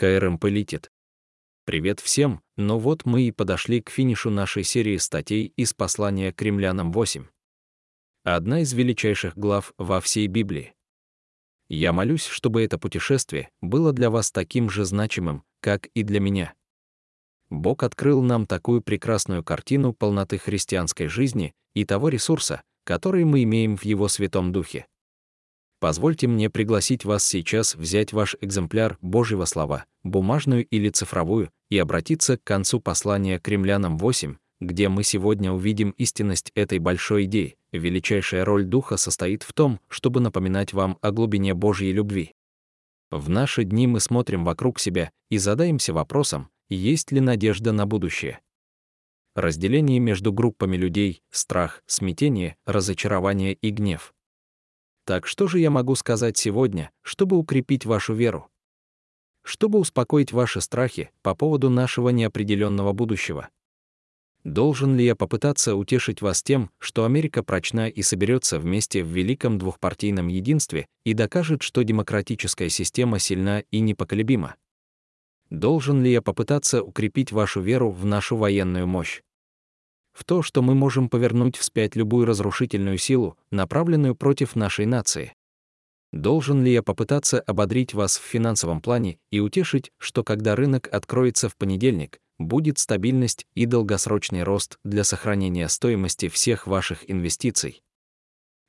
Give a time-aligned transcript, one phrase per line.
[0.00, 0.90] КРМ полетит.
[1.66, 6.40] Привет всем, ну вот мы и подошли к финишу нашей серии статей из послания к
[6.40, 7.26] римлянам 8.
[8.24, 10.72] Одна из величайших глав во всей Библии.
[11.68, 16.54] Я молюсь, чтобы это путешествие было для вас таким же значимым, как и для меня.
[17.50, 23.76] Бог открыл нам такую прекрасную картину полноты христианской жизни и того ресурса, который мы имеем
[23.76, 24.86] в Его Святом Духе.
[25.80, 32.36] Позвольте мне пригласить вас сейчас взять ваш экземпляр Божьего слова, бумажную или цифровую, и обратиться
[32.36, 37.56] к концу послания к римлянам 8, где мы сегодня увидим истинность этой большой идеи.
[37.72, 42.34] Величайшая роль Духа состоит в том, чтобы напоминать вам о глубине Божьей любви.
[43.10, 48.40] В наши дни мы смотрим вокруг себя и задаемся вопросом, есть ли надежда на будущее.
[49.34, 54.12] Разделение между группами людей, страх, смятение, разочарование и гнев.
[55.04, 58.48] Так что же я могу сказать сегодня, чтобы укрепить вашу веру?
[59.42, 63.48] Чтобы успокоить ваши страхи по поводу нашего неопределенного будущего?
[64.44, 69.58] Должен ли я попытаться утешить вас тем, что Америка прочна и соберется вместе в великом
[69.58, 74.56] двухпартийном единстве и докажет, что демократическая система сильна и непоколебима?
[75.50, 79.20] Должен ли я попытаться укрепить вашу веру в нашу военную мощь?
[80.20, 85.32] В то, что мы можем повернуть вспять любую разрушительную силу, направленную против нашей нации.
[86.12, 91.48] Должен ли я попытаться ободрить вас в финансовом плане и утешить, что когда рынок откроется
[91.48, 97.82] в понедельник, будет стабильность и долгосрочный рост для сохранения стоимости всех ваших инвестиций?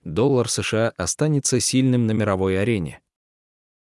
[0.05, 3.01] Доллар США останется сильным на мировой арене.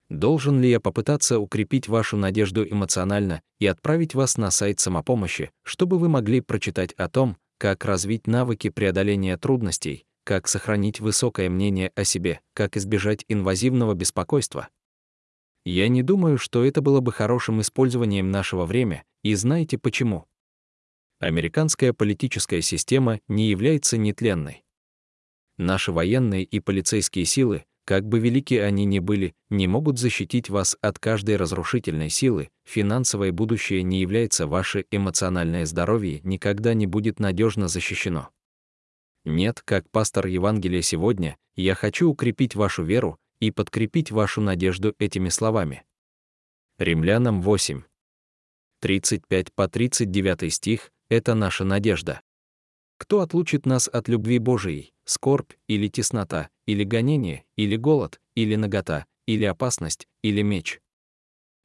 [0.09, 5.97] Должен ли я попытаться укрепить вашу надежду эмоционально и отправить вас на сайт самопомощи, чтобы
[5.97, 12.03] вы могли прочитать о том, как развить навыки преодоления трудностей, как сохранить высокое мнение о
[12.03, 14.69] себе, как избежать инвазивного беспокойства.
[15.65, 20.25] Я не думаю, что это было бы хорошим использованием нашего времени, и знаете почему?
[21.19, 24.63] Американская политическая система не является нетленной.
[25.57, 30.75] Наши военные и полицейские силы, как бы велики они ни были, не могут защитить вас
[30.81, 37.67] от каждой разрушительной силы, финансовое будущее не является ваше эмоциональное здоровье никогда не будет надежно
[37.67, 38.29] защищено.
[39.23, 45.29] Нет, как пастор Евангелия сегодня, я хочу укрепить вашу веру и подкрепить вашу надежду этими
[45.29, 45.83] словами.
[46.79, 47.83] Римлянам 8.
[48.81, 52.21] 35 по 39 стих— это наша надежда.
[52.97, 59.05] Кто отлучит нас от любви Божией, скорбь или теснота, или гонение, или голод, или нагота,
[59.27, 60.79] или опасность, или меч?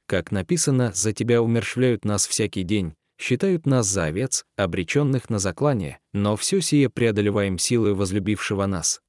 [0.07, 6.01] Как написано, за тебя умерщвляют нас всякий день, считают нас за овец, обреченных на заклание,
[6.13, 9.01] но все сие преодолеваем силой возлюбившего нас.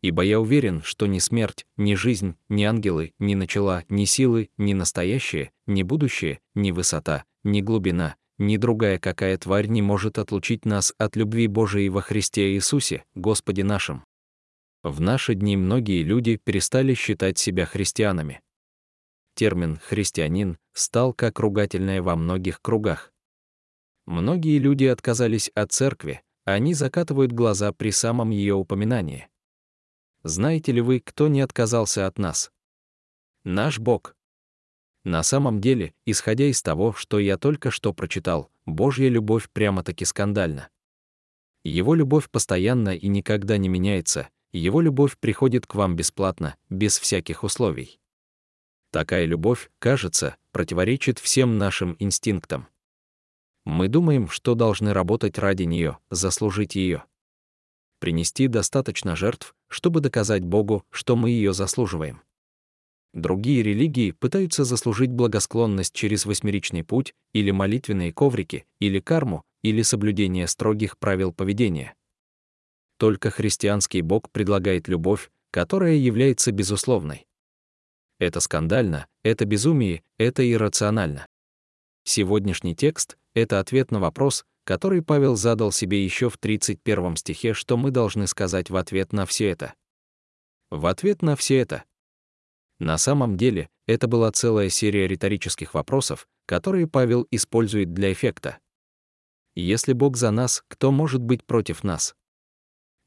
[0.00, 4.72] Ибо я уверен, что ни смерть, ни жизнь, ни ангелы, ни начала, ни силы, ни
[4.72, 10.94] настоящее, ни будущее, ни высота, ни глубина, ни другая какая тварь не может отлучить нас
[10.98, 14.04] от любви Божией во Христе Иисусе, Господе нашим.
[14.82, 18.40] В наши дни многие люди перестали считать себя христианами.
[19.34, 23.12] Термин «христианин» стал как ругательное во многих кругах.
[24.06, 29.28] Многие люди отказались от церкви, они закатывают глаза при самом ее упоминании.
[30.22, 32.50] Знаете ли вы, кто не отказался от нас?
[33.44, 34.16] Наш Бог.
[35.08, 40.68] На самом деле, исходя из того, что я только что прочитал, Божья любовь прямо-таки скандальна.
[41.64, 47.42] Его любовь постоянна и никогда не меняется, его любовь приходит к вам бесплатно, без всяких
[47.42, 47.98] условий.
[48.90, 52.68] Такая любовь, кажется, противоречит всем нашим инстинктам.
[53.64, 57.02] Мы думаем, что должны работать ради нее, заслужить ее.
[57.98, 62.20] Принести достаточно жертв, чтобы доказать Богу, что мы ее заслуживаем.
[63.14, 70.46] Другие религии пытаются заслужить благосклонность через восьмеричный путь, или молитвенные коврики, или карму, или соблюдение
[70.46, 71.94] строгих правил поведения.
[72.98, 77.26] Только христианский Бог предлагает любовь, которая является безусловной.
[78.18, 81.26] Это скандально, это безумие, это иррационально.
[82.04, 87.76] Сегодняшний текст— это ответ на вопрос, который Павел задал себе еще в 31 стихе, что
[87.76, 89.74] мы должны сказать в ответ на все это.
[90.70, 91.84] В ответ на все это
[92.78, 98.58] на самом деле, это была целая серия риторических вопросов, которые Павел использует для эффекта.
[99.54, 102.14] Если Бог за нас, кто может быть против нас?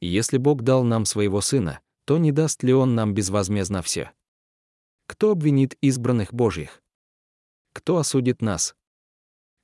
[0.01, 4.11] Если Бог дал нам своего Сына, то не даст ли Он нам безвозмездно все?
[5.07, 6.81] Кто обвинит избранных Божьих?
[7.73, 8.75] Кто осудит нас?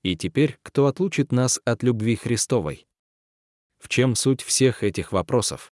[0.03, 2.87] И теперь, кто отлучит нас от любви Христовой?
[3.79, 5.73] В чем суть всех этих вопросов?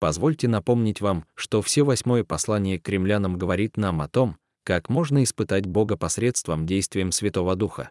[0.00, 5.22] Позвольте напомнить вам, что все восьмое послание к римлянам говорит нам о том, как можно
[5.22, 7.90] испытать Бога посредством действием Святого Духа.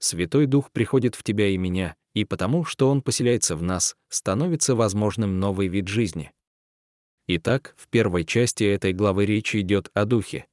[0.00, 4.74] Святой Дух приходит в тебя и меня, и потому, что Он поселяется в нас, становится
[4.74, 6.32] возможным новый вид жизни.
[7.28, 10.46] Итак, в первой части этой главы речь идет о Духе.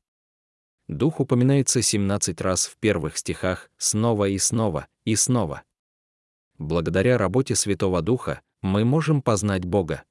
[0.88, 5.64] Дух упоминается 17 раз в первых стихах, снова и снова, и снова.
[6.60, 10.04] Благодаря работе Святого Духа мы можем познать Бога.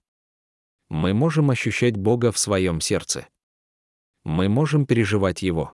[0.90, 3.28] Мы можем ощущать Бога в своем сердце.
[4.25, 5.72] Мы можем переживать Его.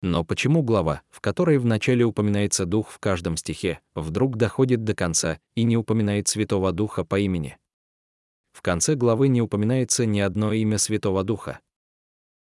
[0.00, 5.38] Но почему глава, в которой вначале упоминается Дух в каждом стихе, вдруг доходит до конца
[5.54, 7.58] и не упоминает Святого Духа по имени?
[8.52, 11.60] В конце главы не упоминается ни одно имя Святого Духа.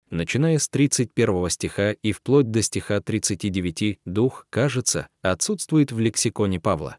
[0.09, 6.98] Начиная с 31 стиха и вплоть до стиха 39, Дух, кажется, отсутствует в лексиконе Павла.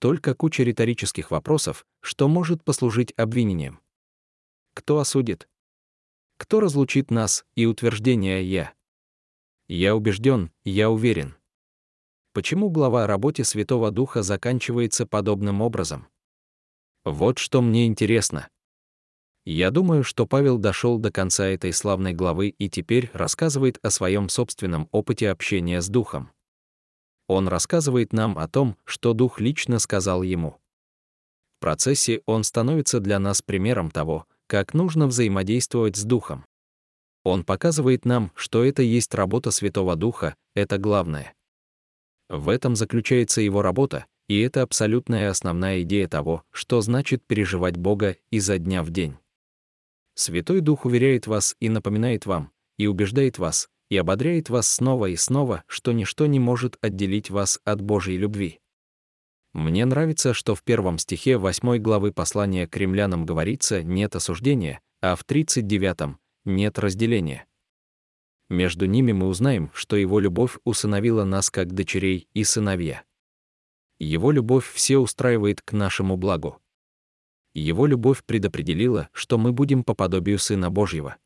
[0.00, 3.78] Только куча риторических вопросов, что может послужить обвинением.
[4.74, 5.48] Кто осудит?
[6.38, 8.72] Кто разлучит нас и утверждение «я»?
[9.68, 11.36] Я убежден, я уверен.
[12.32, 16.08] Почему глава о работе Святого Духа заканчивается подобным образом?
[17.04, 18.48] Вот что мне интересно.
[19.44, 24.28] Я думаю, что Павел дошел до конца этой славной главы и теперь рассказывает о своем
[24.28, 26.30] собственном опыте общения с Духом.
[27.26, 30.58] Он рассказывает нам о том, что Дух лично сказал ему.
[31.56, 36.44] В процессе он становится для нас примером того, как нужно взаимодействовать с Духом.
[37.24, 41.32] Он показывает нам, что это есть работа Святого Духа, это главное.
[42.28, 48.18] В этом заключается его работа, и это абсолютная основная идея того, что значит переживать Бога
[48.30, 49.16] изо дня в день.
[50.16, 55.16] Святой Дух уверяет вас и напоминает вам, и убеждает вас, и ободряет вас снова и
[55.16, 58.60] снова, что ничто не может отделить вас от Божьей любви.
[59.52, 65.14] Мне нравится, что в первом стихе 8 главы послания к римлянам говорится «нет осуждения», а
[65.14, 67.46] в 39 нет разделения.
[68.48, 73.02] Между ними мы узнаем, что Его любовь усыновила нас как дочерей и сыновья.
[73.98, 76.58] Его любовь все устраивает к нашему благу.
[77.54, 81.16] Его любовь предопределила, что мы будем по подобию Сына Божьего.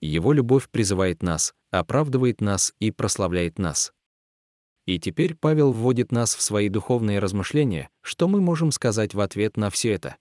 [0.00, 3.92] Его любовь призывает нас, оправдывает нас и прославляет нас.
[4.86, 9.56] И теперь Павел вводит нас в свои духовные размышления, что мы можем сказать в ответ
[9.56, 10.16] на все это.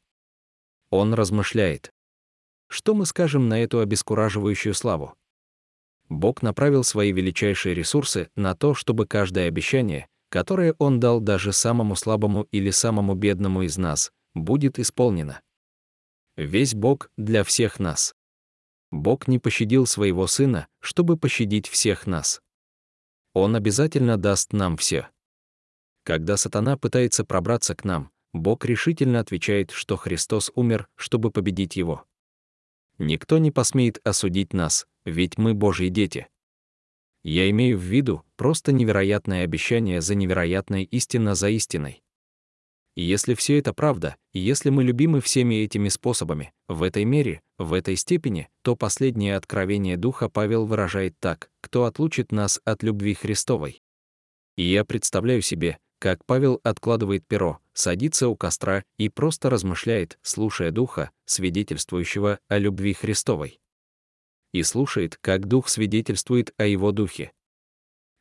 [0.90, 1.92] Он размышляет.
[2.68, 5.16] Что мы скажем на эту обескураживающую славу?
[6.08, 11.96] Бог направил свои величайшие ресурсы на то, чтобы каждое обещание, которое Он дал даже самому
[11.96, 15.42] слабому или самому бедному из нас, будет исполнено.
[16.36, 18.16] Весь Бог для всех нас.
[18.92, 22.42] Бог не пощадил своего Сына, чтобы пощадить всех нас.
[23.34, 25.10] Он обязательно даст нам все.
[26.04, 32.06] Когда сатана пытается пробраться к нам, Бог решительно отвечает, что Христос умер, чтобы победить его.
[32.98, 36.28] Никто не посмеет осудить нас, ведь мы Божьи дети.
[37.24, 42.02] Я имею в виду просто невероятное обещание за невероятной истина за истиной.
[43.02, 47.72] Если все это правда, и если мы любимы всеми этими способами, в этой мере, в
[47.72, 53.82] этой степени, то последнее откровение Духа Павел выражает так, кто отлучит нас от любви Христовой.
[54.58, 60.72] И я представляю себе, как Павел откладывает перо, садится у костра и просто размышляет, слушая
[60.72, 63.62] Духа, свидетельствующего о любви Христовой.
[64.52, 67.32] И слушает, как Дух свидетельствует о его Духе.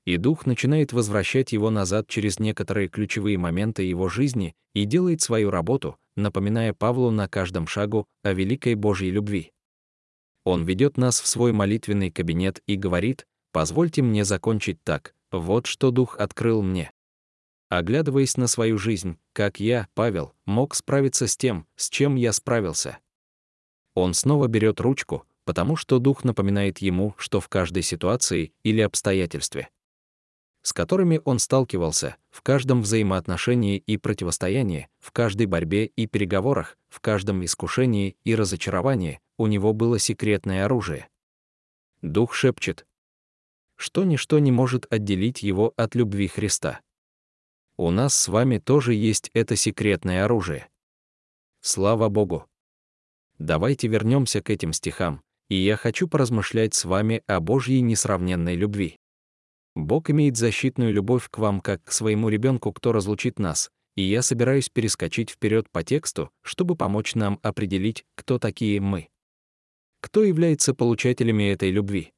[0.09, 5.51] И Дух начинает возвращать его назад через некоторые ключевые моменты его жизни и делает свою
[5.51, 9.53] работу, напоминая Павлу на каждом шагу о великой Божьей любви.
[10.45, 15.91] Он ведет нас в свой молитвенный кабинет и говорит, «Позвольте мне закончить так, вот что
[15.91, 16.91] Дух открыл мне».
[17.69, 22.97] Оглядываясь на свою жизнь, как я, Павел, мог справиться с тем, с чем я справился.
[23.95, 29.69] Он снова берет ручку, потому что дух напоминает ему, что в каждой ситуации или обстоятельстве,
[30.69, 37.01] с которыми он сталкивался, в каждом взаимоотношении и противостоянии, в каждой борьбе и переговорах, в
[37.01, 41.09] каждом искушении и разочаровании у него было секретное оружие.
[42.03, 42.87] Дух шепчет,
[43.77, 46.81] что ничто не может отделить его от любви Христа
[47.81, 50.69] у нас с вами тоже есть это секретное оружие.
[51.61, 52.45] Слава Богу!
[53.39, 58.99] Давайте вернемся к этим стихам, и я хочу поразмышлять с вами о Божьей несравненной любви.
[59.79, 64.23] Бог имеет защитную любовь к вам как к своему ребенку, кто разлучит нас, и я
[64.23, 69.09] собираюсь перескочить вперед по тексту, чтобы помочь нам определить, кто такие мы.
[70.01, 72.13] Кто является получателями этой любви?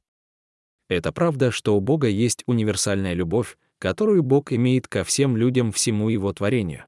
[0.88, 6.08] Это правда, что у Бога есть универсальная любовь, которую Бог имеет ко всем людям всему
[6.08, 6.86] Его творению.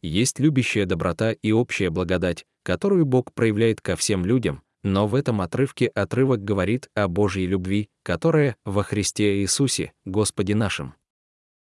[0.00, 5.40] Есть любящая доброта и общая благодать, которую Бог проявляет ко всем людям, но в этом
[5.40, 10.94] отрывке отрывок говорит о Божьей любви, которая во Христе Иисусе, Господе нашим.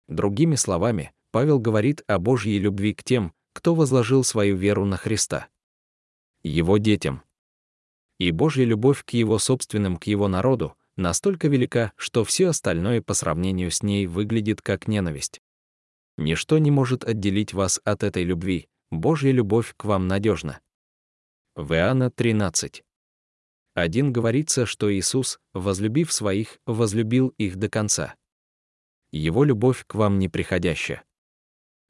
[0.09, 5.49] Другими словами, Павел говорит о Божьей любви к тем, кто возложил свою веру на Христа.
[6.43, 7.23] Его детям.
[8.19, 13.15] И Божья любовь к его собственным, к его народу, настолько велика, что все остальное по
[13.15, 15.41] сравнению с ней выглядит как ненависть.
[16.17, 20.61] Ничто не может отделить вас от этой любви, Божья любовь к вам надежна.
[21.57, 22.85] В Иоанна 13.
[23.75, 28.15] Один говорится, что Иисус, возлюбив своих, возлюбил их до конца.
[29.11, 31.03] Его любовь к вам неприходящая.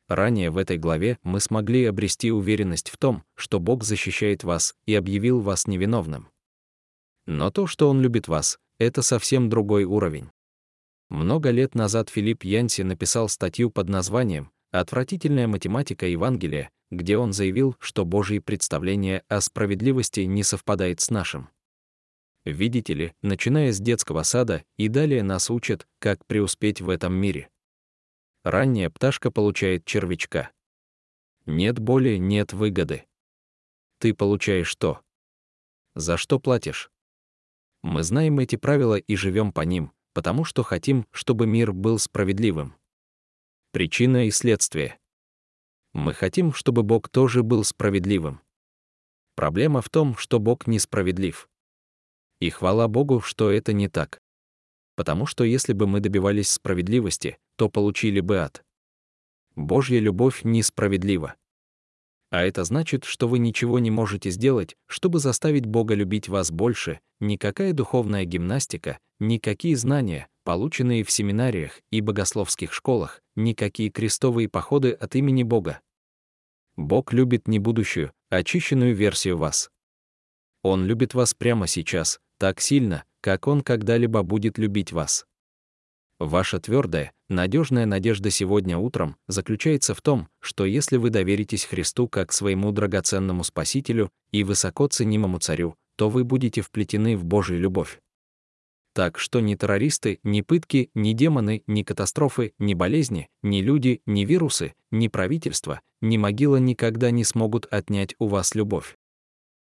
[0.09, 4.95] Ранее в этой главе мы смогли обрести уверенность в том, что Бог защищает вас и
[4.95, 6.29] объявил вас невиновным.
[7.27, 10.31] Но то, что Он любит вас, это совсем другой уровень.
[11.11, 17.77] Много лет назад Филипп Янси написал статью под названием «Отвратительная математика Евангелия», где он заявил,
[17.79, 21.49] что Божье представление о справедливости не совпадает с нашим.
[22.45, 27.49] Видите ли, начиная с детского сада и далее нас учат, как преуспеть в этом мире.
[28.43, 30.51] Ранняя пташка получает червячка.
[31.47, 33.07] Нет боли, нет выгоды.
[33.99, 35.01] Ты получаешь что?
[35.95, 36.91] За что платишь?
[37.83, 42.75] Мы знаем эти правила и живем по ним, потому что хотим, чтобы мир был справедливым.
[43.73, 44.99] Причина и следствие.
[45.95, 48.41] Мы хотим, чтобы Бог тоже был справедливым.
[49.35, 51.49] Проблема в том, что Бог несправедлив.
[52.41, 54.21] И хвала Богу, что это не так.
[54.97, 58.65] Потому что если бы мы добивались справедливости, то получили бы ад.
[59.57, 61.35] Божья любовь несправедлива.
[62.31, 66.99] А это значит, что вы ничего не можете сделать, чтобы заставить Бога любить вас больше,
[67.21, 75.15] никакая духовная гимнастика, никакие знания, полученные в семинариях и богословских школах, никакие крестовые походы от
[75.15, 75.81] имени Бога.
[76.77, 79.71] Бог любит не будущую, а очищенную версию вас.
[80.63, 85.25] Он любит вас прямо сейчас, так сильно, как Он когда-либо будет любить вас.
[86.19, 92.33] Ваша твердая, надежная надежда сегодня утром заключается в том, что если вы доверитесь Христу как
[92.33, 97.99] своему драгоценному Спасителю и высоко ценимому Царю, то вы будете вплетены в Божию любовь.
[98.93, 104.27] Так что ни террористы, ни пытки, ни демоны, ни катастрофы, ни болезни, ни люди, ни
[104.27, 108.99] вирусы, ни правительство, ни могила никогда не смогут отнять у вас любовь.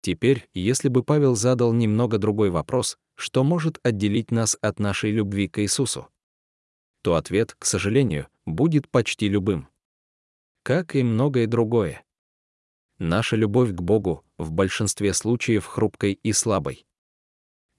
[0.03, 5.47] Теперь, если бы Павел задал немного другой вопрос, что может отделить нас от нашей любви
[5.47, 6.09] к Иисусу?
[7.01, 9.69] То ответ, к сожалению, будет почти любым.
[10.61, 12.03] Как и многое другое.
[12.99, 16.85] Наша любовь к Богу в большинстве случаев хрупкой и слабой.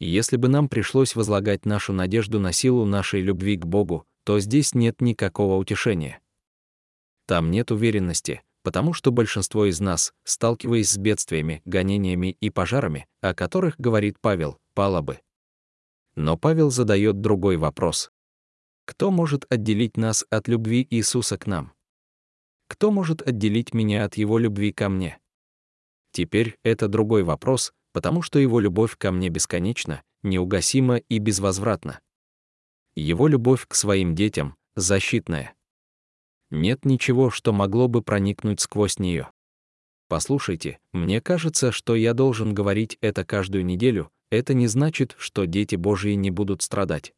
[0.01, 4.75] Если бы нам пришлось возлагать нашу надежду на силу нашей любви к Богу, то здесь
[4.75, 6.23] нет никакого утешения.
[7.27, 13.35] Там нет уверенности, потому что большинство из нас, сталкиваясь с бедствиями, гонениями и пожарами, о
[13.35, 15.21] которых говорит Павел, пало бы.
[16.17, 18.11] Но Павел задает другой вопрос.
[18.87, 21.75] Кто может отделить нас от любви Иисуса к нам?
[22.67, 25.19] Кто может отделить меня от Его любви ко мне?
[26.13, 32.01] Теперь это другой вопрос, потому что Его любовь ко мне бесконечна, неугасима и безвозвратна.
[32.97, 35.55] Его любовь к своим детям— защитная
[36.61, 39.31] нет ничего, что могло бы проникнуть сквозь нее.
[40.09, 45.77] Послушайте, мне кажется, что я должен говорить это каждую неделю, это не значит, что дети
[45.77, 47.15] Божьи не будут страдать.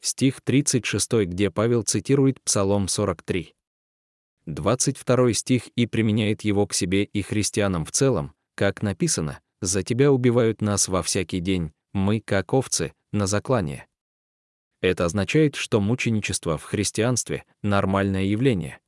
[0.00, 3.54] Стих 36, где Павел цитирует Псалом 43.
[4.46, 10.10] 22 стих и применяет его к себе и христианам в целом, как написано, «За тебя
[10.10, 13.86] убивают нас во всякий день, мы, как овцы, на заклание».
[14.80, 18.80] Это означает, что мученичество в христианстве— нормальное явление.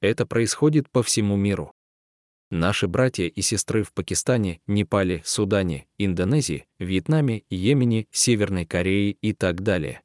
[0.00, 1.72] Это происходит по всему миру.
[2.50, 9.62] Наши братья и сестры в Пакистане, Непале, Судане, Индонезии, Вьетнаме, Йемене, Северной Корее и так
[9.62, 10.02] далее.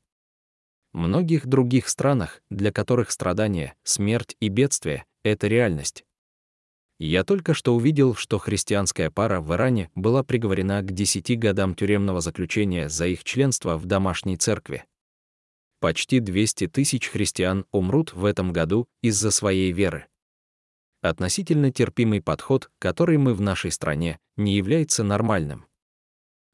[0.94, 6.04] Многих других странах, для которых страдания, смерть и бедствие— это реальность.
[7.00, 12.22] Я только что увидел, что христианская пара в Иране была приговорена к 10 годам тюремного
[12.22, 14.84] заключения за их членство в домашней церкви
[15.82, 20.06] почти 200 тысяч христиан умрут в этом году из-за своей веры.
[21.02, 25.66] Относительно терпимый подход, который мы в нашей стране, не является нормальным.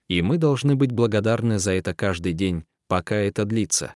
[0.07, 3.93] И мы должны быть благодарны за это каждый день, пока это длится.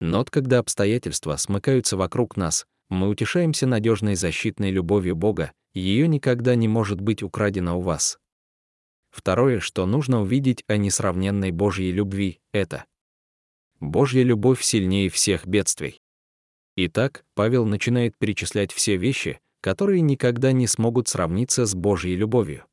[0.00, 6.68] Но когда обстоятельства смыкаются вокруг нас, мы утешаемся надежной защитной любовью Бога, ее никогда не
[6.68, 8.18] может быть украдено у вас.
[9.10, 12.84] Второе, что нужно увидеть о несравненной Божьей любви, это
[13.90, 16.00] Божья любовь сильнее всех бедствий.
[16.76, 22.64] Итак, Павел начинает перечислять все вещи, которые никогда не смогут сравниться с Божьей любовью.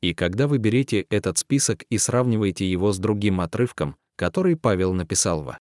[0.00, 5.42] И когда вы берете этот список и сравниваете его с другим отрывком, который Павел написал
[5.42, 5.58] во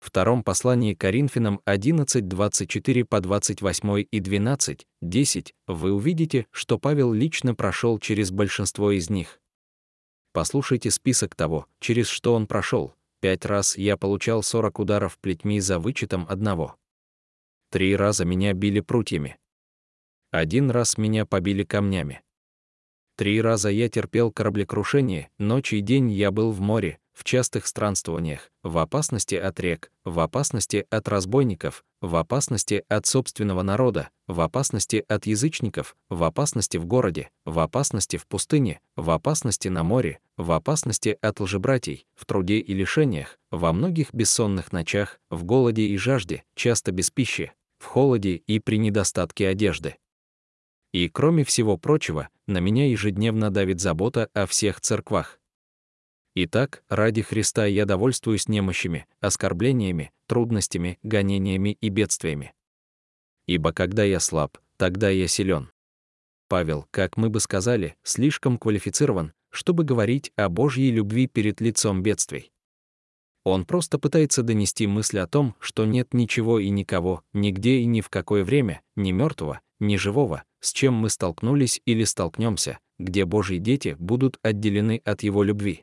[0.00, 8.30] втором послании Коринфянам 11:24 по 28 и 12:10, вы увидите, что Павел лично прошел через
[8.30, 9.40] большинство из них.
[10.32, 12.94] Послушайте список того, через что он прошел.
[13.20, 16.76] Пять раз я получал 40 ударов плетьми за вычетом одного.
[17.70, 19.38] Три раза меня били прутьями.
[20.30, 22.22] Один раз меня побили камнями.
[23.16, 28.52] Три раза я терпел кораблекрушение, ночь и день я был в море, в частых странствованиях,
[28.62, 35.04] в опасности от рек, в опасности от разбойников, в опасности от собственного народа, в опасности
[35.08, 40.52] от язычников, в опасности в городе, в опасности в пустыне, в опасности на море, в
[40.52, 46.44] опасности от лжебратьей, в труде и лишениях, во многих бессонных ночах, в голоде и жажде,
[46.54, 49.96] часто без пищи, в холоде и при недостатке одежды.
[50.92, 55.37] И кроме всего прочего, на меня ежедневно давит забота о всех церквах.
[56.40, 62.54] Итак, ради Христа я довольствуюсь немощами, оскорблениями, трудностями, гонениями и бедствиями.
[63.48, 65.72] Ибо когда я слаб, тогда я силен.
[66.46, 72.52] Павел, как мы бы сказали, слишком квалифицирован, чтобы говорить о Божьей любви перед лицом бедствий.
[73.42, 78.00] Он просто пытается донести мысль о том, что нет ничего и никого, нигде и ни
[78.00, 83.58] в какое время, ни мертвого, ни живого, с чем мы столкнулись или столкнемся, где Божьи
[83.58, 85.82] дети будут отделены от Его любви.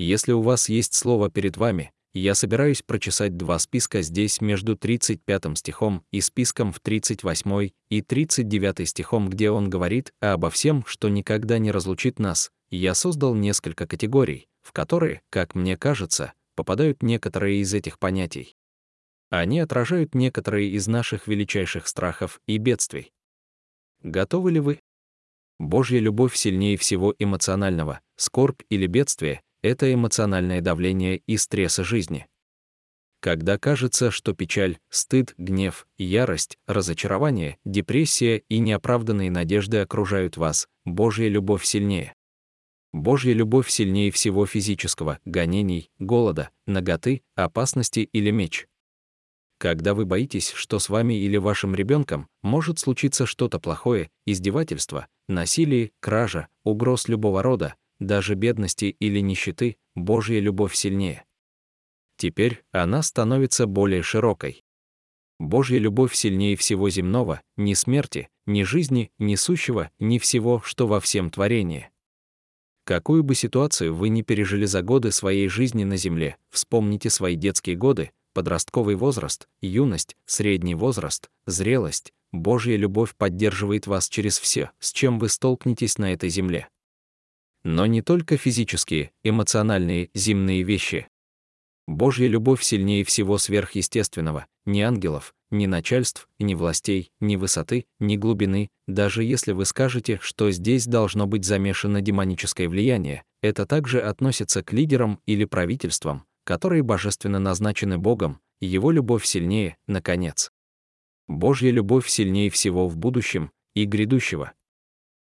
[0.00, 5.58] Если у вас есть слово перед вами, я собираюсь прочесать два списка здесь между 35
[5.58, 11.58] стихом и списком в 38 и 39 стихом, где он говорит обо всем, что никогда
[11.58, 12.52] не разлучит нас.
[12.70, 18.54] Я создал несколько категорий, в которые, как мне кажется, попадают некоторые из этих понятий.
[19.30, 23.10] Они отражают некоторые из наших величайших страхов и бедствий.
[24.04, 24.80] Готовы ли вы?
[25.58, 32.26] Божья любовь сильнее всего эмоционального, скорбь или бедствие— это эмоциональное давление и стресса жизни.
[33.20, 41.28] Когда кажется, что печаль, стыд, гнев, ярость, разочарование, депрессия и неоправданные надежды окружают вас, Божья
[41.28, 42.14] любовь сильнее.
[42.92, 48.66] Божья любовь сильнее всего физического, гонений, голода, наготы, опасности или меч
[49.58, 55.90] когда вы боитесь, что с вами или вашим ребенком может случиться что-то плохое, издевательство, насилие,
[56.00, 61.24] кража, угроз любого рода, даже бедности или нищеты, Божья любовь сильнее.
[62.16, 64.64] Теперь она становится более широкой.
[65.38, 71.00] Божья любовь сильнее всего земного, ни смерти, ни жизни, ни сущего, ни всего, что во
[71.00, 71.90] всем творении.
[72.84, 77.76] Какую бы ситуацию вы ни пережили за годы своей жизни на земле, вспомните свои детские
[77.76, 85.18] годы, подростковый возраст, юность, средний возраст, зрелость, Божья любовь поддерживает вас через все, с чем
[85.18, 86.68] вы столкнетесь на этой земле.
[87.64, 91.08] Но не только физические, эмоциональные, земные вещи.
[91.86, 98.68] Божья любовь сильнее всего сверхъестественного, ни ангелов, ни начальств, ни властей, ни высоты, ни глубины,
[98.86, 104.72] даже если вы скажете, что здесь должно быть замешано демоническое влияние, это также относится к
[104.72, 110.50] лидерам или правительствам, которые божественно назначены Богом, Его любовь сильнее, наконец.
[111.26, 114.52] Божья любовь сильнее всего в будущем и грядущего.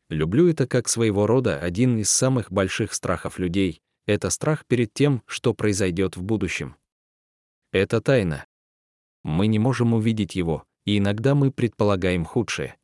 [0.10, 5.22] Люблю это как своего рода один из самых больших страхов людей, это страх перед тем,
[5.28, 6.76] что произойдет в будущем.
[7.72, 8.45] Это тайна.
[9.24, 12.76] Мы не можем увидеть его, и иногда мы предполагаем худшее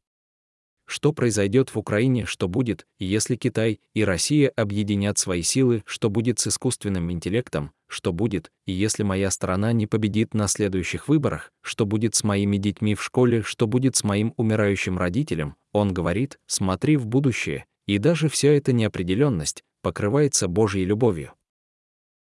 [0.86, 6.40] что произойдет в Украине, что будет, если Китай и Россия объединят свои силы, что будет
[6.40, 12.16] с искусственным интеллектом, что будет, если моя страна не победит на следующих выборах, что будет
[12.16, 17.06] с моими детьми в школе, что будет с моим умирающим родителем, он говорит, смотри в
[17.06, 21.34] будущее, и даже вся эта неопределенность покрывается Божьей любовью.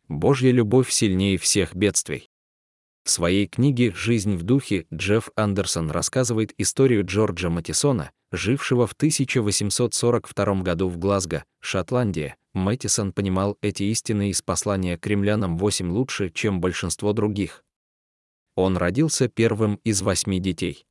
[0.07, 2.29] Божья любовь сильнее всех бедствий.
[3.03, 10.61] В своей книге «Жизнь в духе» Джефф Андерсон рассказывает историю Джорджа Матисона, жившего в 1842
[10.61, 12.37] году в Глазго, Шотландия.
[12.53, 17.63] Мэттисон понимал эти истины из послания к римлянам 8 лучше, чем большинство других.
[18.55, 20.85] Он родился первым из восьми детей.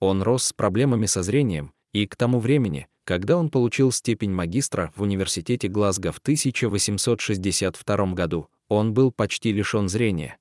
[0.00, 4.92] Он рос с проблемами со зрением, и к тому времени, когда он получил степень магистра
[4.94, 10.38] в университете Глазго в 1862 году, он был почти лишён зрения.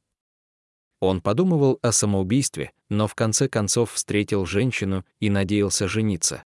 [1.00, 6.44] Он подумывал о самоубийстве, но в конце концов встретил женщину и надеялся жениться.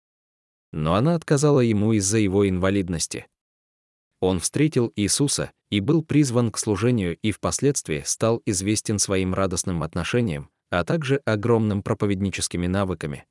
[0.71, 3.27] Но она отказала ему из-за его инвалидности.
[4.19, 10.49] Он встретил Иисуса и был призван к служению и впоследствии стал известен своим радостным отношением,
[10.69, 13.25] а также огромным проповедническими навыками.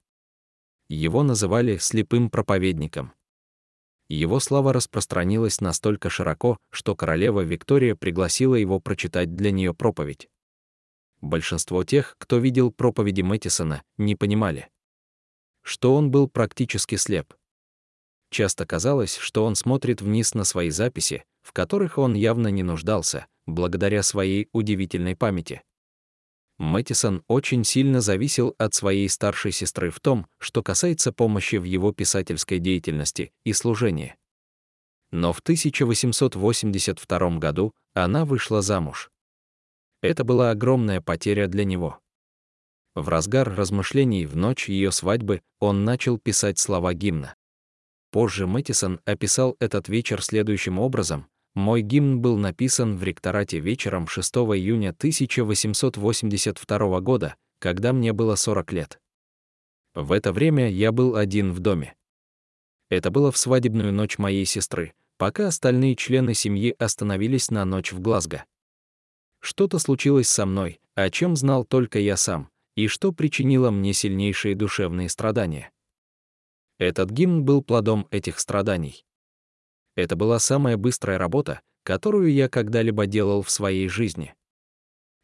[0.89, 3.13] Его называли слепым проповедником.
[4.09, 10.29] Его слава распространилась настолько широко, что королева Виктория пригласила его прочитать для нее проповедь.
[11.21, 14.69] Большинство тех, кто видел проповеди Мэттисона, не понимали,
[15.63, 17.35] что он был практически слеп.
[18.31, 23.27] Часто казалось, что он смотрит вниз на свои записи, в которых он явно не нуждался,
[23.47, 25.63] благодаря своей удивительной памяти.
[26.59, 31.93] Мэттисон очень сильно зависел от своей старшей сестры в том, что касается помощи в его
[31.93, 34.15] писательской деятельности и служении.
[35.11, 39.11] Но в 1882 году она вышла замуж.
[40.03, 41.99] Это была огромная потеря для него.
[42.95, 47.35] В разгар размышлений в ночь ее свадьбы он начал писать слова гимна.
[48.11, 54.37] Позже Мэттисон описал этот вечер следующим образом, мой гимн был написан в ректорате вечером 6
[54.37, 59.01] июня 1882 года, когда мне было 40 лет.
[59.95, 61.95] В это время я был один в доме.
[62.91, 68.01] Это было в свадебную ночь моей сестры, пока остальные члены семьи остановились на ночь в
[68.01, 68.45] Глазго.
[69.41, 74.55] Что-то случилось со мной, о чем знал только я сам, и что причинило мне сильнейшие
[74.55, 75.71] душевные страдания.
[76.79, 79.05] Этот гимн был плодом этих страданий.
[79.95, 84.35] Это была самая быстрая работа, которую я когда-либо делал в своей жизни.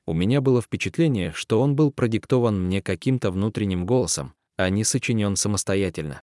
[0.07, 5.37] У меня было впечатление, что он был продиктован мне каким-то внутренним голосом, а не сочинен
[5.37, 6.23] самостоятельно.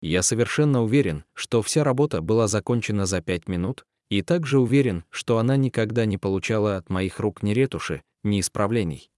[0.00, 3.84] Я совершенно уверен, что вся работа была закончена за пять минут,
[4.18, 9.10] и также уверен, что она никогда не получала от моих рук ни ретуши, ни исправлений.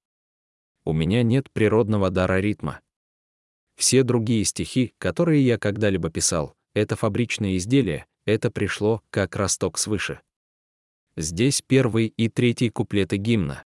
[0.84, 2.80] У меня нет природного дара ритма.
[3.76, 10.20] Все другие стихи, которые я когда-либо писал, это фабричные изделия, это пришло как росток свыше.
[11.16, 13.64] Здесь первый и третий куплеты гимна,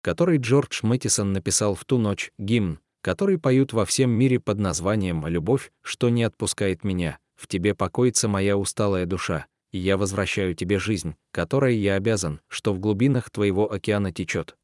[0.00, 5.24] который Джордж Мэттисон написал в ту ночь, гимн, который поют во всем мире под названием
[5.26, 10.78] «Любовь, что не отпускает меня, в тебе покоится моя усталая душа, и я возвращаю тебе
[10.78, 14.56] жизнь, которой я обязан, что в глубинах твоего океана течет.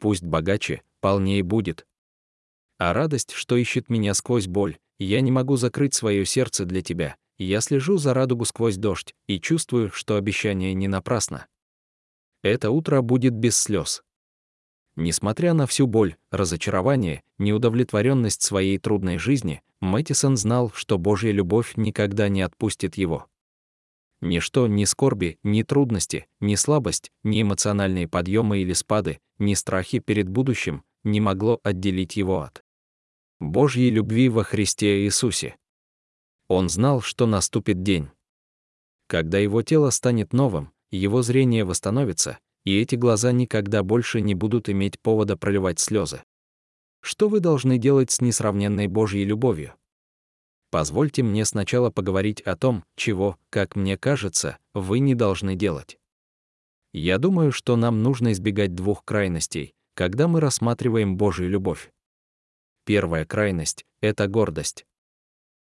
[0.00, 1.86] Пусть богаче, полнее будет.
[2.78, 7.16] А радость, что ищет меня сквозь боль, я не могу закрыть свое сердце для тебя,
[7.38, 11.46] я слежу за радугу сквозь дождь и чувствую, что обещание не напрасно.
[12.42, 14.02] Это утро будет без слез.
[14.96, 22.28] Несмотря на всю боль, разочарование, неудовлетворенность своей трудной жизни, Мэттисон знал, что Божья любовь никогда
[22.28, 23.26] не отпустит его.
[24.24, 30.30] Ничто, ни скорби, ни трудности, ни слабость, ни эмоциональные подъемы или спады, ни страхи перед
[30.30, 32.64] будущим не могло отделить его от
[33.38, 35.56] Божьей любви во Христе Иисусе.
[36.48, 38.08] Он знал, что наступит день.
[39.08, 44.70] Когда его тело станет новым, его зрение восстановится, и эти глаза никогда больше не будут
[44.70, 46.22] иметь повода проливать слезы.
[47.02, 49.74] Что вы должны делать с несравненной Божьей любовью?
[50.74, 56.00] Позвольте мне сначала поговорить о том, чего, как мне кажется, вы не должны делать.
[56.92, 61.92] Я думаю, что нам нужно избегать двух крайностей, когда мы рассматриваем Божью любовь.
[62.84, 64.84] Первая крайность— это гордость.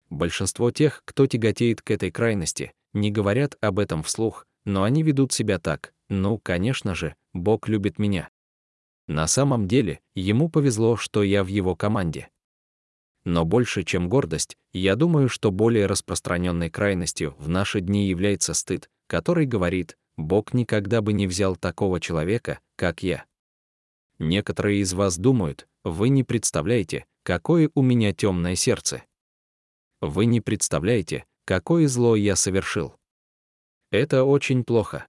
[0.09, 5.31] Большинство тех, кто тяготеет к этой крайности, не говорят об этом вслух, но они ведут
[5.31, 5.93] себя так.
[6.09, 8.27] Ну, конечно же, Бог любит меня.
[9.07, 12.27] На самом деле, ему повезло, что я в его команде.
[13.27, 18.89] Но больше, чем гордость, я думаю, что более распространенной крайностью в наши дни является стыд,
[19.05, 23.25] который говорит, Бог никогда бы не взял такого человека, как я.
[24.17, 29.03] Некоторые из вас думают, вы не представляете, какое у меня темное сердце.
[29.99, 32.95] Вы не представляете, какое зло я совершил.
[33.91, 35.05] Это очень плохо.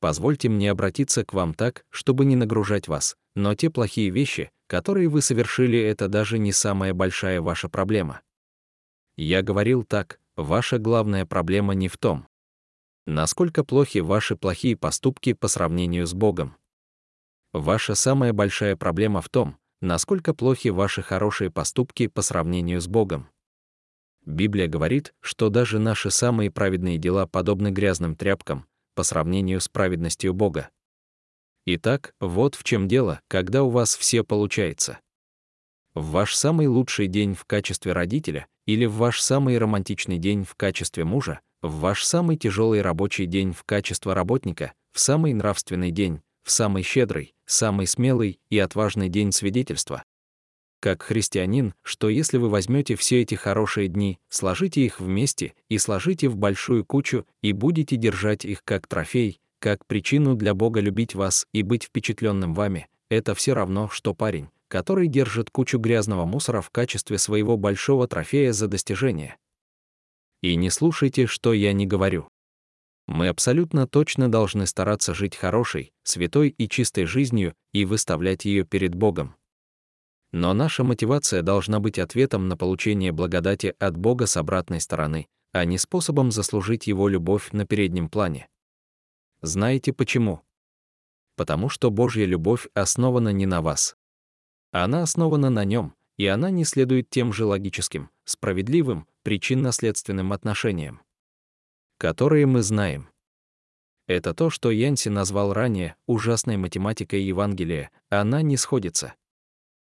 [0.00, 5.08] Позвольте мне обратиться к вам так, чтобы не нагружать вас, но те плохие вещи, которые
[5.08, 8.20] вы совершили, это даже не самая большая ваша проблема.
[9.16, 12.28] Я говорил так, ваша главная проблема не в том,
[13.06, 16.54] насколько плохи ваши плохие поступки по сравнению с Богом.
[17.52, 23.28] Ваша самая большая проблема в том, насколько плохи ваши хорошие поступки по сравнению с Богом.
[24.26, 30.34] Библия говорит, что даже наши самые праведные дела подобны грязным тряпкам по сравнению с праведностью
[30.34, 30.68] Бога.
[31.70, 35.00] Итак, вот в чем дело, когда у вас все получается.
[35.92, 40.54] В ваш самый лучший день в качестве родителя или в ваш самый романтичный день в
[40.54, 46.22] качестве мужа, в ваш самый тяжелый рабочий день в качестве работника, в самый нравственный день,
[46.42, 50.04] в самый щедрый, самый смелый и отважный день свидетельства,
[50.80, 56.28] как христианин, что если вы возьмете все эти хорошие дни, сложите их вместе и сложите
[56.28, 61.46] в большую кучу и будете держать их как трофей, как причину для Бога любить вас
[61.52, 66.70] и быть впечатленным вами, это все равно, что парень, который держит кучу грязного мусора в
[66.70, 69.36] качестве своего большого трофея за достижение.
[70.42, 72.28] И не слушайте, что я не говорю.
[73.06, 78.94] Мы абсолютно точно должны стараться жить хорошей, святой и чистой жизнью и выставлять ее перед
[78.94, 79.34] Богом.
[80.30, 85.64] Но наша мотивация должна быть ответом на получение благодати от Бога с обратной стороны, а
[85.64, 88.46] не способом заслужить Его любовь на переднем плане.
[89.40, 90.42] Знаете почему?
[91.36, 93.96] Потому что Божья любовь основана не на вас.
[94.72, 101.00] Она основана на Нем, и она не следует тем же логическим, справедливым, причинно-следственным отношениям,
[101.96, 103.08] которые мы знаем.
[104.06, 109.14] Это то, что Янси назвал ранее ужасной математикой Евангелия, она не сходится.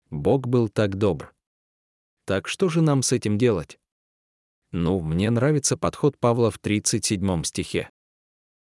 [0.10, 1.34] Бог был так добр.
[2.26, 3.80] Так что же нам с этим делать?
[4.72, 7.90] Ну, мне нравится подход Павла в 37 стихе.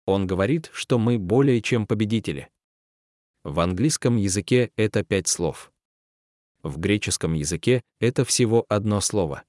[0.08, 2.48] Он говорит, что мы более чем победители.
[3.44, 5.70] В английском языке это пять слов.
[6.64, 9.44] В греческом языке это всего одно слово.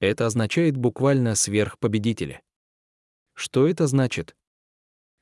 [0.00, 2.40] Это означает буквально сверхпобедители.
[3.34, 4.34] Что это значит?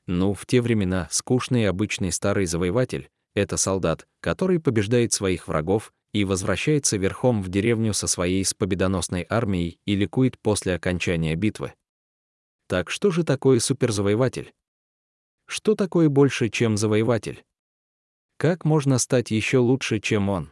[0.05, 6.23] Ну, в те времена скучный обычный старый завоеватель— это солдат, который побеждает своих врагов и
[6.23, 11.73] возвращается верхом в деревню со своей победоносной армией и ликует после окончания битвы.
[12.67, 14.53] Так что же такое суперзавоеватель?
[15.45, 17.45] Что такое больше, чем завоеватель?
[18.37, 20.51] Как можно стать еще лучше, чем он?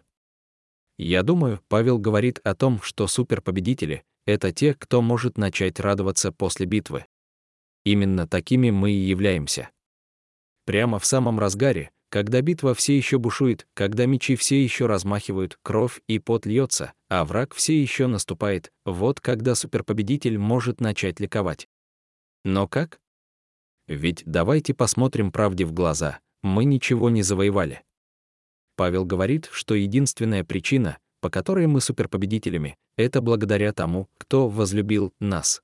[0.98, 6.66] Я думаю, Павел говорит о том, что суперпобедители— это те, кто может начать радоваться после
[6.66, 7.06] битвы.
[7.84, 9.70] Именно такими мы и являемся.
[10.66, 16.02] Прямо в самом разгаре, когда битва все еще бушует, когда мечи все еще размахивают, кровь
[16.08, 21.68] и пот льется, а враг все еще наступает, вот когда суперпобедитель может начать ликовать.
[22.46, 23.02] Но как?
[23.88, 27.84] Ведь давайте посмотрим правде в глаза, мы ничего не завоевали.
[28.76, 35.64] Павел говорит, что единственная причина, по которой мы суперпобедителями, это благодаря тому, кто возлюбил нас.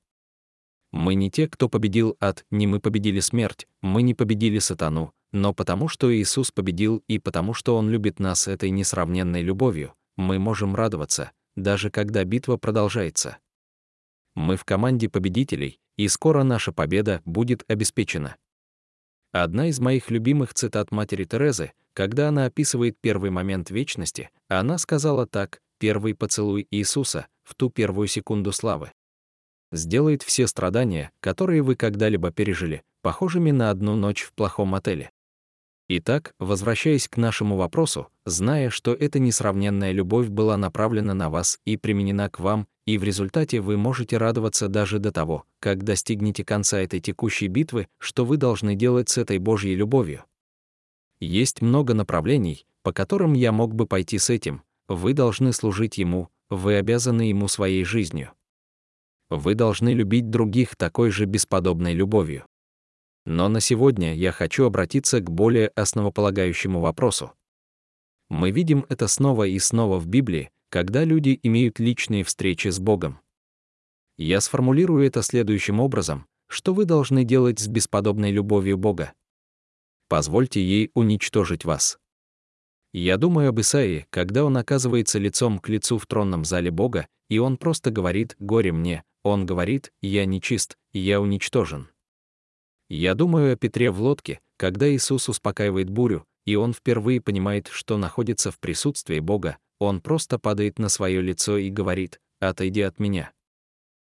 [0.92, 5.54] Мы не те, кто победил ад, не мы победили смерть, мы не победили сатану, но
[5.54, 10.76] потому что Иисус победил и потому что Он любит нас этой несравненной любовью, мы можем
[10.76, 13.38] радоваться, даже когда битва продолжается.
[14.34, 18.36] Мы в команде победителей, и скоро наша победа будет обеспечена.
[19.32, 25.28] Одна из моих любимых цитат матери Терезы, когда она описывает первый момент вечности, она сказала
[25.28, 28.92] так, первый поцелуй Иисуса, в ту первую секунду славы
[29.72, 35.12] сделает все страдания, которые вы когда-либо пережили, похожими на одну ночь в плохом отеле.
[35.94, 41.76] Итак, возвращаясь к нашему вопросу, зная, что эта несравненная любовь была направлена на вас и
[41.76, 46.80] применена к вам, и в результате вы можете радоваться даже до того, как достигнете конца
[46.80, 50.24] этой текущей битвы, что вы должны делать с этой Божьей любовью.
[51.20, 54.62] Есть много направлений, по которым я мог бы пойти с этим.
[54.88, 58.32] Вы должны служить Ему, вы обязаны Ему своей жизнью
[59.32, 62.46] вы должны любить других такой же бесподобной любовью.
[63.26, 67.32] Но на сегодня я хочу обратиться к более основополагающему вопросу.
[68.30, 73.20] Мы видим это снова и снова в Библии, когда люди имеют личные встречи с Богом.
[74.18, 79.14] Я сформулирую это следующим образом, что вы должны делать с бесподобной любовью Бога.
[80.08, 81.98] Позвольте ей уничтожить вас.
[82.94, 87.40] Я думаю об Исаии, когда он оказывается лицом к лицу в тронном зале Бога, и
[87.40, 91.88] он просто говорит «Горе мне», он говорит «Я нечист, я уничтожен».
[92.94, 97.98] Я думаю о Петре в лодке, когда Иисус успокаивает бурю, и он впервые понимает, что
[97.98, 103.32] находится в присутствии Бога, он просто падает на свое лицо и говорит «Отойди от меня».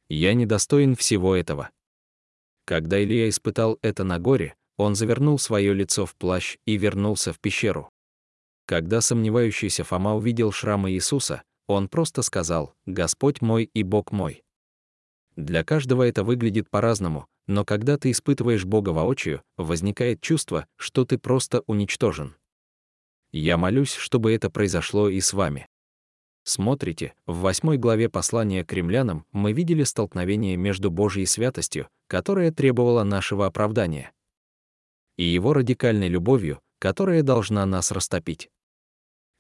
[0.10, 1.70] Я недостоин всего этого.
[2.66, 7.40] Когда Илья испытал это на горе, он завернул свое лицо в плащ и вернулся в
[7.40, 7.92] пещеру.
[8.66, 14.42] Когда сомневающийся Фома увидел шрамы Иисуса, он просто сказал «Господь мой и Бог мой».
[15.36, 21.18] Для каждого это выглядит по-разному, но когда ты испытываешь Бога воочию, возникает чувство, что ты
[21.18, 22.36] просто уничтожен.
[23.32, 25.68] Я молюсь, чтобы это произошло и с вами.
[26.44, 33.04] Смотрите, в восьмой главе послания к римлянам мы видели столкновение между Божьей святостью, которая требовала
[33.04, 34.12] нашего оправдания,
[35.18, 38.50] и его радикальной любовью, которая должна нас растопить.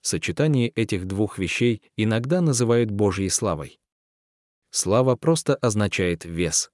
[0.01, 3.79] Сочетание этих двух вещей иногда называют Божьей славой.
[4.69, 6.71] Слава просто означает вес.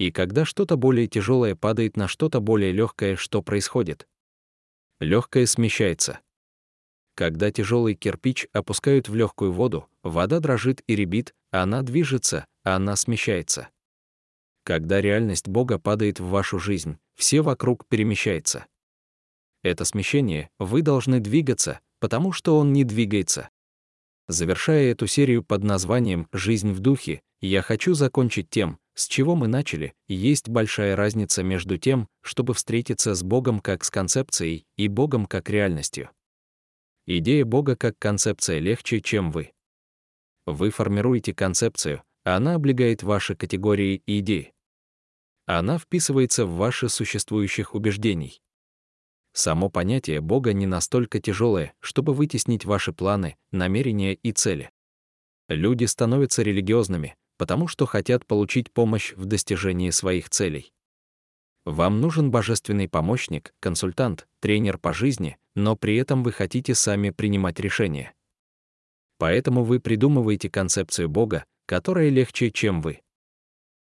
[0.00, 4.08] И когда что-то более тяжелое падает на что-то более легкое, что происходит?
[4.98, 6.20] Легкое смещается.
[7.14, 13.68] Когда тяжелый кирпич опускают в легкую воду, вода дрожит и ребит, она движется, она смещается.
[14.64, 18.64] Когда реальность Бога падает в вашу жизнь, все вокруг перемещается.
[19.62, 23.50] Это смещение, вы должны двигаться, потому что он не двигается.
[24.28, 29.48] Завершая эту серию под названием «Жизнь в духе», я хочу закончить тем, с чего мы
[29.48, 29.94] начали.
[30.08, 35.48] Есть большая разница между тем, чтобы встретиться с Богом как с концепцией, и Богом как
[35.48, 36.10] реальностью.
[37.06, 39.52] Идея Бога как концепция легче, чем вы.
[40.44, 44.52] Вы формируете концепцию, а она облегает ваши категории и идеи.
[45.46, 48.42] Она вписывается в ваши существующих убеждений.
[49.32, 54.70] Само понятие Бога не настолько тяжелое, чтобы вытеснить ваши планы, намерения и цели.
[55.48, 60.74] Люди становятся религиозными, потому что хотят получить помощь в достижении своих целей.
[61.64, 67.58] Вам нужен божественный помощник, консультант, тренер по жизни, но при этом вы хотите сами принимать
[67.58, 68.12] решения.
[69.16, 73.00] Поэтому вы придумываете концепцию Бога, которая легче, чем вы.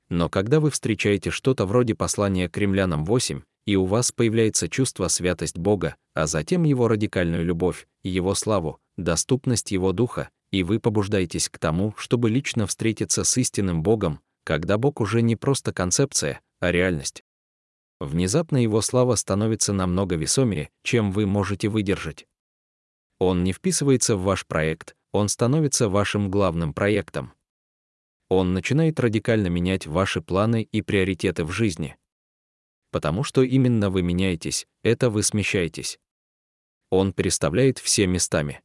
[0.08, 5.06] Но когда вы встречаете что-то вроде послания к римлянам 8, и у вас появляется чувство
[5.06, 11.48] святость Бога, а затем Его радикальную любовь, Его славу, доступность Его Духа, и вы побуждаетесь
[11.48, 16.70] к тому, чтобы лично встретиться с истинным Богом, когда Бог уже не просто концепция, а
[16.70, 17.24] реальность.
[18.00, 22.26] Внезапно Его слава становится намного весомее, чем вы можете выдержать.
[23.18, 27.32] Он не вписывается в ваш проект, он становится вашим главным проектом.
[28.28, 31.96] Он начинает радикально менять ваши планы и приоритеты в жизни
[32.94, 35.98] потому что именно вы меняетесь, это вы смещаетесь.
[36.90, 38.62] Он переставляет все местами.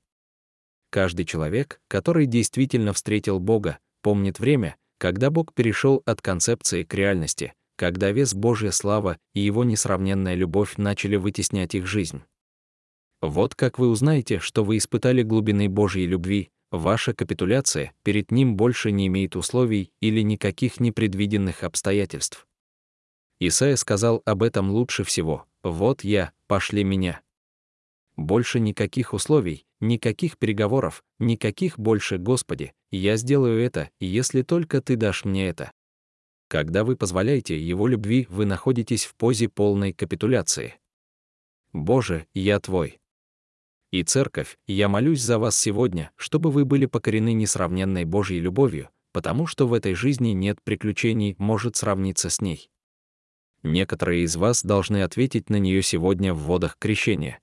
[0.90, 7.54] Каждый человек, который действительно встретил Бога, помнит время, когда Бог перешел от концепции к реальности,
[7.76, 12.24] когда вес Божья слава и его несравненная любовь начали вытеснять их жизнь.
[13.22, 18.92] Вот как вы узнаете, что вы испытали глубины Божьей любви, ваша капитуляция перед Ним больше
[18.92, 22.48] не имеет условий или никаких непредвиденных обстоятельств.
[23.40, 25.46] Исаия сказал об этом лучше всего.
[25.64, 27.22] «Вот я, пошли меня».
[28.20, 35.24] Больше никаких условий, никаких переговоров, никаких больше, Господи, я сделаю это, если только Ты дашь
[35.24, 35.72] мне это.
[36.50, 40.76] Когда вы позволяете Его любви, вы находитесь в позе полной капитуляции.
[41.72, 43.00] Боже, я Твой.
[43.92, 49.48] И Церковь, я молюсь за вас сегодня, чтобы вы были покорены несравненной Божьей любовью, потому
[49.48, 52.70] что в этой жизни нет приключений, может сравниться с ней.
[53.64, 57.40] Некоторые из вас должны ответить на нее сегодня в водах крещения.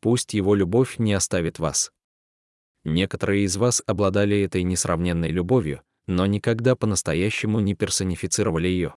[0.00, 1.92] Пусть его любовь не оставит вас.
[2.84, 8.94] Некоторые из вас обладали этой несравненной любовью, но никогда по-настоящему не персонифицировали ее.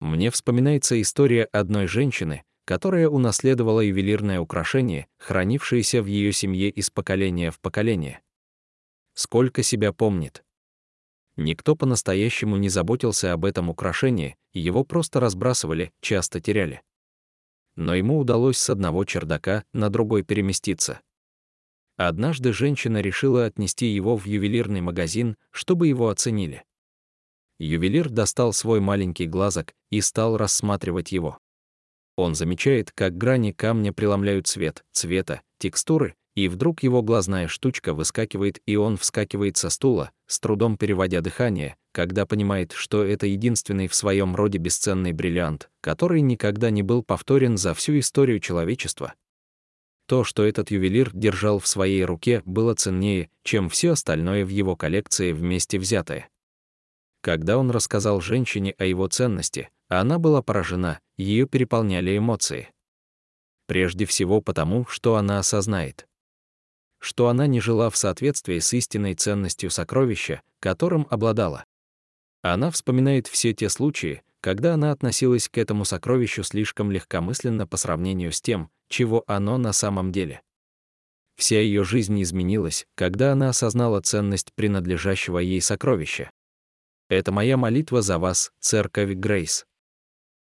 [0.00, 7.50] Мне вспоминается история одной женщины, которая унаследовала ювелирное украшение, хранившееся в ее семье из поколения
[7.50, 8.20] в поколение.
[9.14, 10.42] Сколько себя помнит.
[11.36, 16.82] Никто по-настоящему не заботился об этом украшении, его просто разбрасывали, часто теряли.
[17.76, 21.00] Но ему удалось с одного чердака на другой переместиться.
[21.96, 26.64] Однажды женщина решила отнести его в ювелирный магазин, чтобы его оценили.
[27.58, 31.38] Ювелир достал свой маленький глазок и стал рассматривать его.
[32.16, 38.60] Он замечает, как грани камня преломляют цвет, цвета, текстуры, и вдруг его глазная штучка выскакивает,
[38.66, 43.94] и он вскакивает со стула, с трудом переводя дыхание, когда понимает, что это единственный в
[43.94, 49.14] своем роде бесценный бриллиант, который никогда не был повторен за всю историю человечества.
[50.06, 54.74] То, что этот ювелир держал в своей руке, было ценнее, чем все остальное в его
[54.74, 56.28] коллекции вместе взятое.
[57.20, 62.68] Когда он рассказал женщине о его ценности, она была поражена, ее переполняли эмоции.
[63.66, 66.08] Прежде всего потому, что она осознает—
[67.02, 71.64] что она не жила в соответствии с истинной ценностью сокровища, которым обладала.
[72.42, 78.32] Она вспоминает все те случаи, когда она относилась к этому сокровищу слишком легкомысленно по сравнению
[78.32, 80.42] с тем, чего оно на самом деле.
[81.36, 86.30] Вся ее жизнь изменилась, когда она осознала ценность принадлежащего ей сокровища.
[87.08, 89.64] Это моя молитва за вас, Церковь Грейс.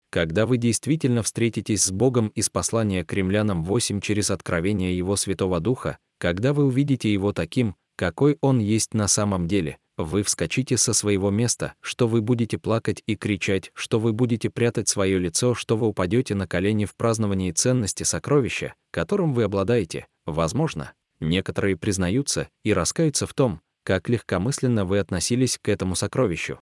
[0.10, 5.60] Когда вы действительно встретитесь с Богом из послания к римлянам 8 через откровение Его Святого
[5.60, 10.93] Духа, когда вы увидите его таким, какой он есть на самом деле, вы вскочите со
[10.93, 15.78] своего места, что вы будете плакать и кричать, что вы будете прятать свое лицо, что
[15.78, 20.07] вы упадете на колени в праздновании ценности сокровища, которым вы обладаете.
[20.26, 26.59] Возможно, некоторые признаются и раскаются в том, как легкомысленно вы относились к этому сокровищу.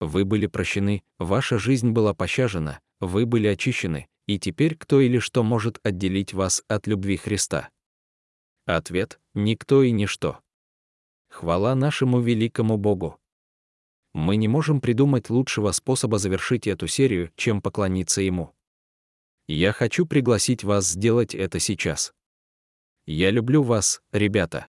[0.00, 5.42] Вы были прощены, ваша жизнь была пощажена, вы были очищены, и теперь кто или что
[5.42, 7.68] может отделить вас от любви Христа?
[8.66, 10.40] Ответ— никто и ничто.
[11.36, 13.20] Хвала нашему великому Богу.
[14.14, 18.54] Мы не можем придумать лучшего способа завершить эту серию, чем поклониться Ему.
[19.46, 22.14] Я хочу пригласить вас сделать это сейчас.
[23.04, 24.66] Я люблю вас, ребята.